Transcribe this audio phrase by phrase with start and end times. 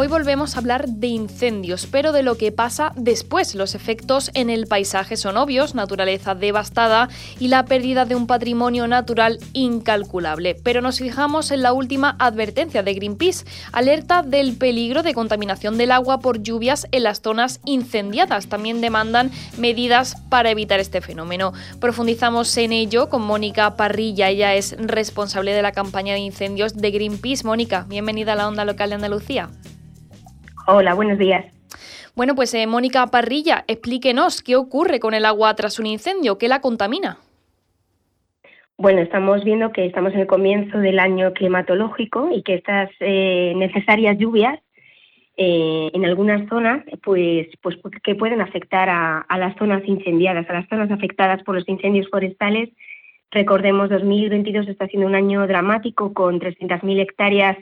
[0.00, 3.54] Hoy volvemos a hablar de incendios, pero de lo que pasa después.
[3.54, 8.88] Los efectos en el paisaje son obvios, naturaleza devastada y la pérdida de un patrimonio
[8.88, 10.54] natural incalculable.
[10.54, 15.92] Pero nos fijamos en la última advertencia de Greenpeace, alerta del peligro de contaminación del
[15.92, 18.46] agua por lluvias en las zonas incendiadas.
[18.46, 21.52] También demandan medidas para evitar este fenómeno.
[21.78, 26.90] Profundizamos en ello con Mónica Parrilla, ella es responsable de la campaña de incendios de
[26.90, 27.44] Greenpeace.
[27.44, 29.50] Mónica, bienvenida a la onda local de Andalucía.
[30.66, 31.44] Hola, buenos días.
[32.14, 36.48] Bueno, pues eh, Mónica Parrilla, explíquenos qué ocurre con el agua tras un incendio, qué
[36.48, 37.18] la contamina.
[38.76, 43.52] Bueno, estamos viendo que estamos en el comienzo del año climatológico y que estas eh,
[43.56, 44.58] necesarias lluvias
[45.36, 50.54] eh, en algunas zonas, pues, pues que pueden afectar a, a, las zonas incendiadas, a
[50.54, 52.70] las zonas afectadas por los incendios forestales.
[53.30, 57.56] Recordemos, 2022 está siendo un año dramático con 300.000 hectáreas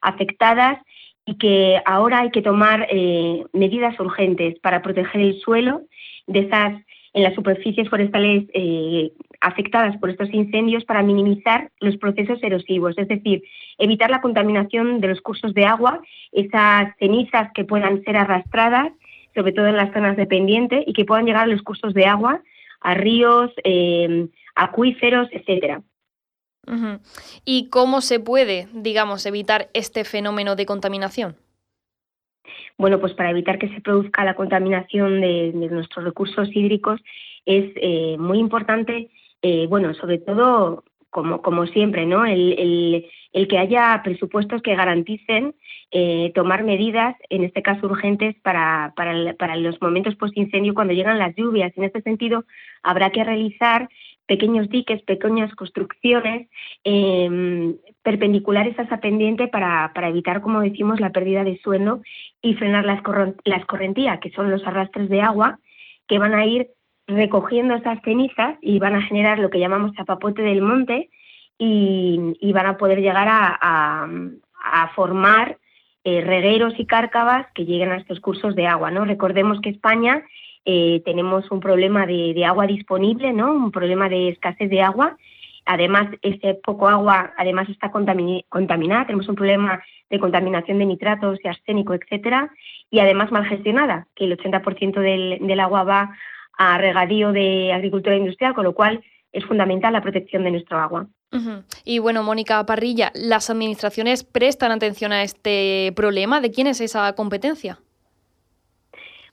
[0.00, 0.78] afectadas
[1.24, 5.82] y que ahora hay que tomar eh, medidas urgentes para proteger el suelo
[6.26, 6.74] de esas
[7.14, 13.08] en las superficies forestales eh, afectadas por estos incendios para minimizar los procesos erosivos, es
[13.08, 13.42] decir,
[13.78, 16.00] evitar la contaminación de los cursos de agua,
[16.32, 18.92] esas cenizas que puedan ser arrastradas,
[19.34, 22.06] sobre todo en las zonas de pendiente, y que puedan llegar a los cursos de
[22.06, 22.40] agua,
[22.80, 25.82] a ríos, eh, acuíferos, etcétera.
[27.44, 31.36] ¿Y cómo se puede, digamos, evitar este fenómeno de contaminación?
[32.78, 37.00] Bueno, pues para evitar que se produzca la contaminación de, nuestros recursos hídricos
[37.44, 39.10] es eh, muy importante,
[39.42, 42.24] eh, bueno, sobre todo, como, como siempre, ¿no?
[42.24, 43.06] El,
[43.48, 45.54] que haya presupuestos que garanticen
[45.90, 51.18] eh, tomar medidas, en este caso urgentes, para, para, para los momentos post-incendio cuando llegan
[51.18, 51.72] las lluvias.
[51.76, 52.44] En este sentido,
[52.82, 53.88] habrá que realizar
[54.26, 56.48] pequeños diques, pequeñas construcciones
[56.84, 62.00] em, perpendiculares a esa pendiente para, para, evitar, como decimos, la pérdida de suelo
[62.40, 63.02] y frenar las,
[63.44, 65.58] las correntías, que son los arrastres de agua
[66.08, 66.68] que van a ir
[67.06, 71.10] recogiendo esas cenizas y van a generar lo que llamamos chapapote del monte
[71.58, 74.08] y, van a poder llegar a,
[74.94, 75.58] formar
[76.04, 78.90] eh, regueros y cárcavas que lleguen a estos cursos de agua.
[78.90, 79.04] ¿no?
[79.04, 80.24] Recordemos que España
[80.64, 83.52] eh, tenemos un problema de, agua disponible, ¿no?
[83.52, 85.16] Un problema de escasez de agua.
[85.64, 91.48] Además, ese poco agua además está contaminada, tenemos un problema de contaminación de nitratos y
[91.48, 92.50] arsénico, etcétera,
[92.90, 96.16] y además mal gestionada, que el 80% del, del agua va
[96.58, 99.02] a regadío de agricultura industrial, con lo cual
[99.32, 101.06] es fundamental la protección de nuestro agua.
[101.84, 106.42] Y bueno, Mónica Parrilla, ¿las administraciones prestan atención a este problema?
[106.42, 107.78] ¿De quién es esa competencia?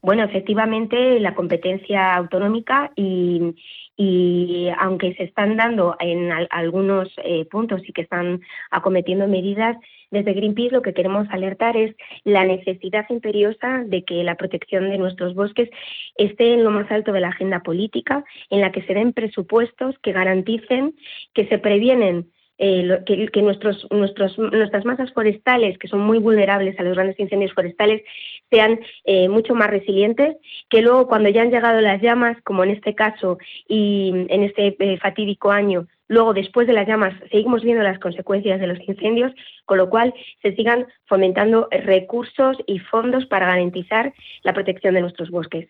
[0.00, 3.54] Bueno, efectivamente, la competencia autonómica y,
[3.96, 9.76] y aunque se están dando en algunos eh, puntos y que están acometiendo medidas,
[10.10, 14.98] desde Greenpeace lo que queremos alertar es la necesidad imperiosa de que la protección de
[14.98, 15.68] nuestros bosques
[16.16, 19.98] esté en lo más alto de la agenda política, en la que se den presupuestos
[19.98, 20.94] que garanticen
[21.34, 26.82] que se previenen eh, que, nuestros, nuestros, nuestras masas forestales, que son muy vulnerables a
[26.82, 28.02] los grandes incendios forestales,
[28.50, 30.36] sean eh, mucho más resilientes,
[30.68, 33.38] que luego cuando ya han llegado las llamas, como en este caso
[33.68, 38.60] y en este eh, fatídico año, luego después de las llamas seguimos viendo las consecuencias
[38.60, 39.32] de los incendios,
[39.64, 45.30] con lo cual se sigan fomentando recursos y fondos para garantizar la protección de nuestros
[45.30, 45.68] bosques.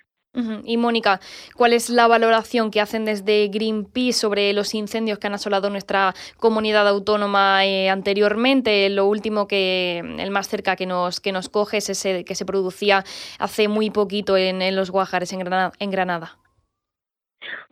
[0.65, 1.21] Y Mónica,
[1.56, 6.15] ¿cuál es la valoración que hacen desde Greenpeace sobre los incendios que han asolado nuestra
[6.37, 8.88] comunidad autónoma eh, anteriormente?
[8.91, 12.44] Lo último que, el más cerca que nos, que nos coge es ese que se
[12.44, 13.04] producía
[13.38, 15.72] hace muy poquito en, en los Guajares, en Granada.
[15.78, 16.38] En Granada.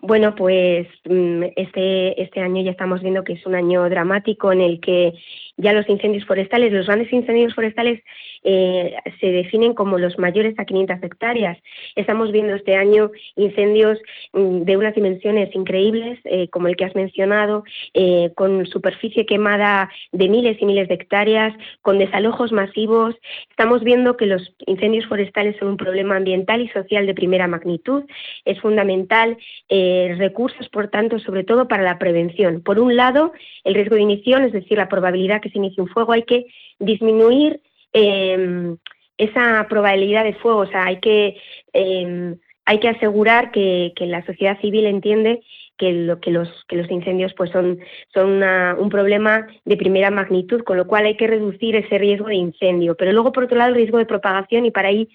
[0.02, 4.60] Bueno, pues mm, este, este año ya estamos viendo que es un año dramático en
[4.60, 5.14] el que
[5.56, 8.02] ya los incendios forestales, los grandes incendios forestales
[8.44, 11.58] eh, se definen como los mayores a 500 hectáreas.
[11.94, 13.98] Estamos viendo este año incendios
[14.34, 17.64] mm, de unas dimensiones increíbles, eh, como el que has mencionado,
[17.94, 23.14] eh, con superficie quemada de miles y miles de hectáreas, con desalojos masivos.
[23.48, 28.04] Estamos viendo que los incendios forestales son un problema ambiental y social de primera magnitud.
[28.44, 29.38] Es fundamental
[30.18, 32.62] recursos, por tanto, sobre todo para la prevención.
[32.62, 33.32] Por un lado,
[33.64, 36.46] el riesgo de inicio, es decir, la probabilidad que se inicie un fuego, hay que
[36.78, 37.60] disminuir
[37.92, 38.76] em,
[39.18, 41.36] esa probabilidad de fuego, o sea, hay que,
[41.72, 45.40] em, hay que asegurar que, la sociedad civil entiende
[45.78, 46.50] que, lo, que, los,
[46.90, 47.78] incendios pues son,
[48.12, 48.42] son
[48.78, 52.96] un problema de primera magnitud, con lo cual hay que reducir ese riesgo de incendio.
[52.96, 55.08] Pero luego, por otro lado, el riesgo de propagación y para ahí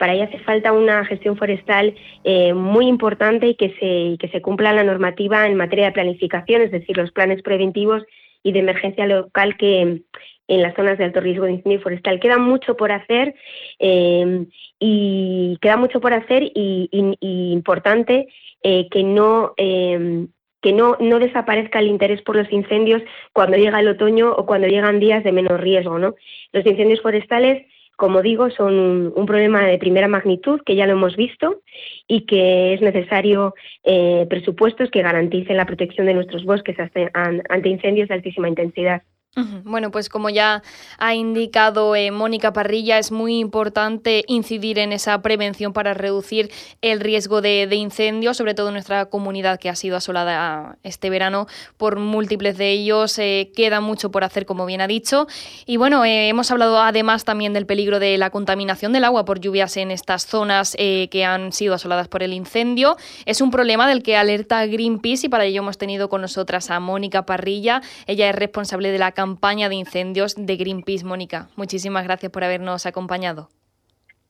[0.00, 1.94] para ahí hace falta una gestión forestal
[2.24, 6.62] eh, muy importante y que, se, que se cumpla la normativa en materia de planificación,
[6.62, 8.02] es decir, los planes preventivos
[8.42, 10.00] y de emergencia local que
[10.48, 12.18] en las zonas de alto riesgo de incendio forestal.
[12.18, 13.34] Queda mucho por hacer
[13.78, 14.46] eh,
[14.78, 16.88] y queda mucho por hacer y,
[17.20, 18.26] importante
[18.62, 23.02] eh, que no que no, no desaparezca el interés por los incendios
[23.32, 25.98] cuando llega el otoño o cuando llegan días de menos riesgo.
[25.98, 26.14] ¿no?
[26.52, 27.66] Los incendios forestales
[28.00, 31.60] como digo, son un problema de primera magnitud que ya lo hemos visto
[32.08, 33.54] y que es necesario
[33.84, 36.78] eh, presupuestos que garanticen la protección de nuestros bosques
[37.12, 39.02] ante incendios de altísima intensidad.
[39.36, 40.60] Bueno, pues como ya
[40.98, 46.50] ha indicado eh, Mónica Parrilla, es muy importante incidir en esa prevención para reducir
[46.82, 51.46] el riesgo de, incendios, sobre todo en nuestra comunidad que ha sido asolada este verano
[51.76, 53.16] por múltiples de ellos.
[53.20, 55.28] Eh, queda mucho por hacer, como bien ha dicho.
[55.64, 59.38] Y bueno, eh, hemos hablado además también del peligro de la contaminación del agua por
[59.38, 62.96] lluvias en estas zonas que han sido asoladas por el incendio.
[63.26, 66.80] Es un problema del que alerta Greenpeace y para ello hemos tenido con nosotras a
[66.80, 67.80] Mónica Parrilla.
[68.06, 71.48] Ella es responsable de la campaña de incendios de Greenpeace, Mónica.
[71.54, 73.50] Muchísimas gracias por habernos acompañado.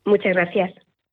[0.05, 0.73] Muchas gracias.